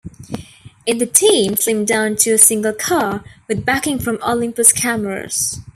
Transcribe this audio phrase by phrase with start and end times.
[0.87, 5.59] In the team slimmed down to a single car, with backing from Olympus Cameras.